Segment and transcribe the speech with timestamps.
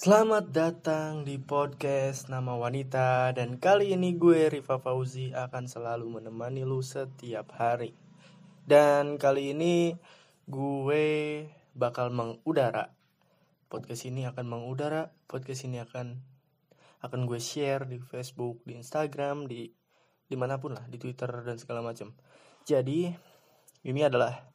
[0.00, 6.64] Selamat datang di podcast Nama Wanita dan kali ini gue Rifa Fauzi akan selalu menemani
[6.64, 7.92] lu setiap hari.
[8.64, 9.92] Dan kali ini
[10.48, 11.04] gue
[11.76, 12.96] bakal mengudara.
[13.68, 16.16] Podcast ini akan mengudara, podcast ini akan
[17.04, 19.68] akan gue share di Facebook, di Instagram, di
[20.24, 22.16] di mana pun lah, di Twitter dan segala macam.
[22.64, 23.12] Jadi
[23.84, 24.48] ini adalah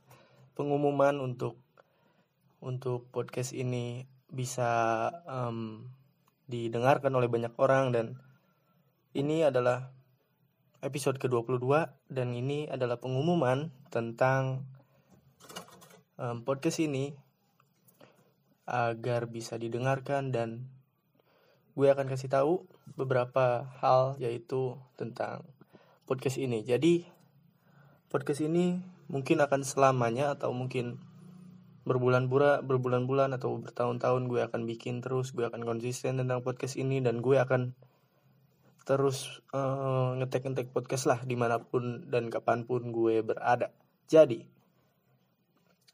[0.57, 1.61] pengumuman untuk
[2.65, 5.87] untuk podcast ini bisa um,
[6.51, 8.19] didengarkan oleh banyak orang dan
[9.15, 9.95] ini adalah
[10.83, 11.63] episode ke-22
[12.11, 14.67] dan ini adalah pengumuman tentang
[16.19, 17.15] um, podcast ini
[18.67, 20.67] agar bisa didengarkan dan
[21.79, 22.67] gue akan kasih tahu
[22.99, 25.47] beberapa hal yaitu tentang
[26.05, 26.61] podcast ini.
[26.61, 27.07] Jadi
[28.11, 30.97] podcast ini mungkin akan selamanya atau mungkin
[31.85, 37.21] berbulan-bulan berbulan-bulan atau bertahun-tahun gue akan bikin terus gue akan konsisten tentang podcast ini dan
[37.21, 37.77] gue akan
[38.85, 43.73] terus uh, ngetek-ngetek podcast lah di mana pun dan kapan pun gue berada.
[44.05, 44.45] Jadi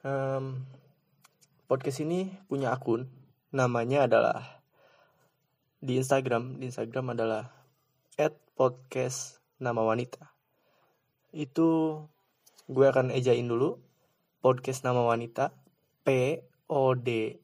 [0.04, 0.68] um,
[1.72, 3.08] podcast ini punya akun
[3.56, 4.64] namanya adalah
[5.80, 6.60] di Instagram.
[6.60, 7.48] Di Instagram adalah
[8.20, 10.28] at podcast nama wanita.
[11.32, 12.00] Itu
[12.68, 13.80] gue akan ejain dulu
[14.44, 15.61] podcast nama wanita
[16.02, 16.40] P
[16.72, 17.38] O D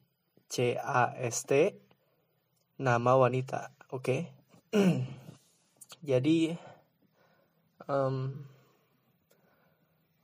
[0.50, 1.52] C A S T
[2.78, 4.20] nama wanita oke okay?
[6.08, 6.58] jadi
[7.88, 8.46] um,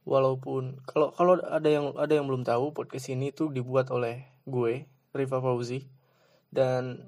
[0.05, 4.84] walaupun kalau kalau ada yang ada yang belum tahu podcast ini tuh dibuat oleh gue
[5.16, 5.88] Riva Fauzi
[6.52, 7.00] dan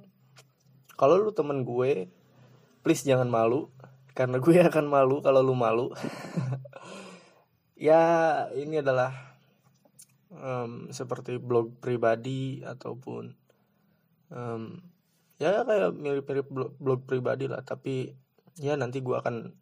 [0.97, 2.09] kalau lu temen gue
[2.81, 3.69] please jangan malu
[4.17, 5.93] karena gue akan malu kalau lu malu
[7.77, 8.01] ya
[8.57, 9.36] ini adalah
[10.41, 13.33] um, seperti blog pribadi ataupun
[14.33, 14.81] um,
[15.37, 18.17] ya kayak mirip-mirip blog, blog pribadi lah tapi
[18.57, 19.53] ya nanti gue akan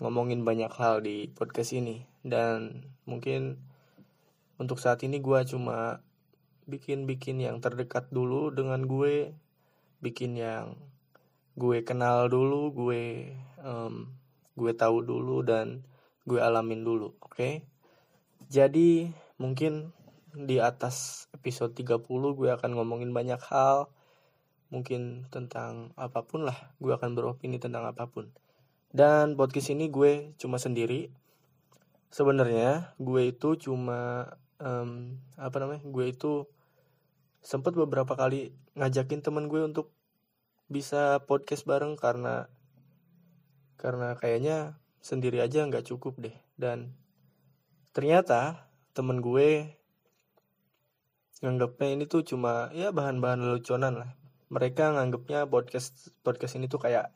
[0.00, 3.60] ngomongin banyak hal di podcast ini dan mungkin
[4.56, 6.00] untuk saat ini gue cuma
[6.64, 9.36] bikin-bikin yang terdekat dulu dengan gue
[10.00, 10.78] bikin yang
[11.58, 14.08] gue kenal dulu gue um,
[14.56, 15.84] gue tahu dulu dan
[16.24, 17.52] gue alamin dulu oke okay?
[18.48, 19.92] jadi mungkin
[20.32, 23.92] di atas episode 30 gue akan ngomongin banyak hal.
[24.72, 28.32] Mungkin tentang apa pun lah gue akan beropini tentang apa pun.
[28.88, 31.12] Dan podcast ini gue cuma sendiri.
[32.08, 36.48] Sebenarnya gue itu cuma um, apa namanya gue itu
[37.44, 39.92] sempat beberapa kali ngajakin temen gue untuk
[40.72, 42.48] bisa podcast bareng karena
[43.76, 46.36] karena kayaknya sendiri aja nggak cukup deh.
[46.56, 46.96] Dan
[47.92, 49.72] ternyata temen gue
[51.42, 54.10] nganggapnya ini tuh cuma ya bahan-bahan leluconan lah.
[54.52, 57.10] Mereka nganggapnya podcast podcast ini tuh kayak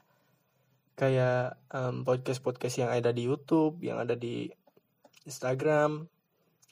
[0.97, 4.49] kayak um, podcast podcast yang ada di YouTube yang ada di
[5.29, 6.09] Instagram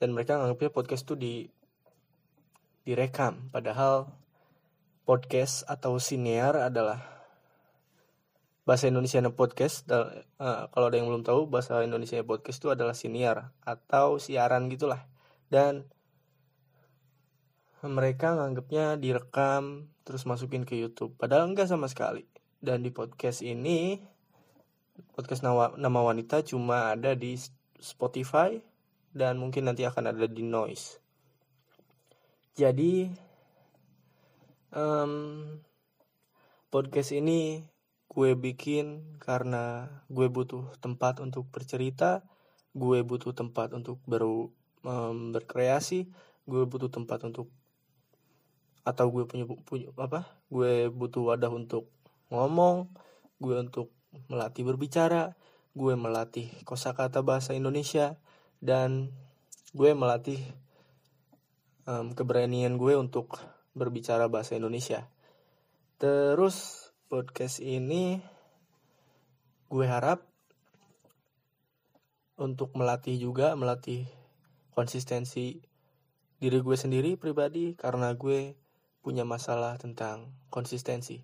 [0.02, 1.46] dan mereka nganggapnya podcast tuh di
[2.82, 3.52] direkam.
[3.54, 4.10] Padahal
[5.04, 7.13] podcast atau siniar adalah
[8.64, 10.24] bahasa Indonesia podcast uh,
[10.72, 15.04] kalau ada yang belum tahu bahasa Indonesia podcast itu adalah siniar atau siaran gitulah.
[15.52, 15.84] Dan
[17.84, 21.12] mereka nganggapnya direkam terus masukin ke YouTube.
[21.20, 22.24] Padahal enggak sama sekali.
[22.64, 24.00] Dan di podcast ini
[25.12, 27.36] podcast nama, nama wanita cuma ada di
[27.76, 28.56] Spotify
[29.12, 31.04] dan mungkin nanti akan ada di Noise.
[32.56, 33.12] Jadi
[34.72, 35.44] um,
[36.72, 37.73] podcast ini
[38.10, 42.22] gue bikin karena gue butuh tempat untuk bercerita
[42.74, 44.50] gue butuh tempat untuk baru
[44.84, 46.10] um, berkreasi
[46.44, 47.48] gue butuh tempat untuk
[48.84, 51.88] atau gue punya punya apa gue butuh wadah untuk
[52.28, 52.92] ngomong
[53.40, 53.88] gue untuk
[54.28, 55.32] melatih berbicara
[55.74, 58.14] gue melatih kosakata bahasa Indonesia
[58.62, 59.10] dan
[59.74, 60.38] gue melatih
[61.88, 63.36] um, keberanian gue untuk
[63.74, 65.10] berbicara bahasa Indonesia.
[65.98, 66.83] Terus
[67.14, 68.18] podcast ini
[69.70, 70.26] gue harap
[72.34, 74.10] untuk melatih juga melatih
[74.74, 75.62] konsistensi
[76.42, 78.58] diri gue sendiri pribadi karena gue
[78.98, 81.22] punya masalah tentang konsistensi.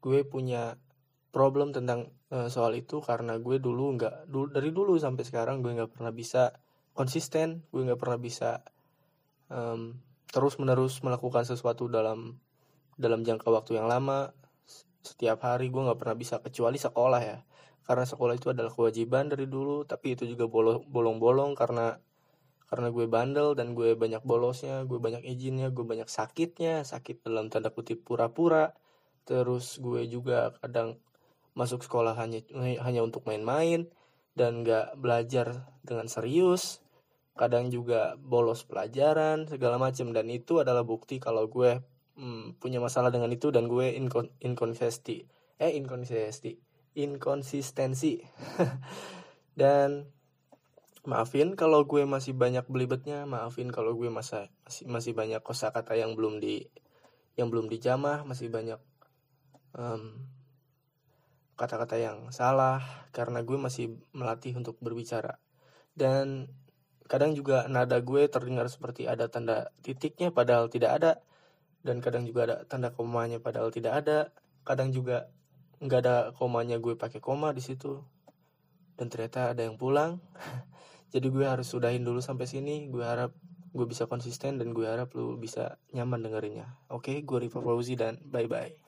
[0.00, 0.80] Gue punya
[1.28, 5.76] problem tentang uh, soal itu karena gue dulu nggak dulu dari dulu sampai sekarang gue
[5.76, 6.56] nggak pernah bisa
[6.96, 8.64] konsisten gue nggak pernah bisa
[9.52, 9.92] um,
[10.32, 12.40] terus menerus melakukan sesuatu dalam
[12.96, 14.32] dalam jangka waktu yang lama
[15.14, 17.38] setiap hari gue nggak pernah bisa kecuali sekolah ya.
[17.88, 20.44] Karena sekolah itu adalah kewajiban dari dulu tapi itu juga
[20.84, 21.96] bolong-bolong karena
[22.68, 27.48] karena gue bandel dan gue banyak bolosnya gue banyak izinnya gue banyak sakitnya sakit dalam
[27.48, 28.76] tanda kutip pura-pura.
[29.24, 31.00] Terus gue juga kadang
[31.56, 32.44] masuk sekolah hanya
[32.84, 33.88] hanya untuk main-main
[34.38, 36.84] dan gak belajar dengan serius.
[37.38, 41.80] Kadang juga bolos pelajaran segala macam dan itu adalah bukti kalau gue
[42.18, 45.24] hmm, punya masalah dengan itu dan gue inkon inkonsisti
[45.62, 46.68] eh inkonsisti
[46.98, 48.18] inkonsistensi.
[49.60, 50.10] Dan
[51.06, 56.18] maafin kalau gue masih banyak belibetnya maafin kalau gue masih masih masih banyak kosakata yang
[56.18, 56.68] belum di
[57.38, 58.76] yang belum dijamah masih banyak
[59.72, 60.26] um,
[61.54, 62.82] kata-kata yang salah
[63.14, 65.38] karena gue masih melatih untuk berbicara.
[65.94, 66.50] Dan
[67.08, 71.10] kadang juga nada gue terdengar seperti ada tanda titiknya padahal tidak ada
[71.88, 74.18] dan kadang juga ada tanda komanya padahal tidak ada.
[74.68, 75.32] Kadang juga
[75.80, 78.04] nggak ada komanya gue pakai koma di situ.
[79.00, 80.20] Dan ternyata ada yang pulang.
[81.12, 82.92] Jadi gue harus sudahin dulu sampai sini.
[82.92, 83.32] Gue harap
[83.72, 86.76] gue bisa konsisten dan gue harap lu bisa nyaman dengerinnya.
[86.92, 88.87] Oke gue Riva Fauzi dan bye bye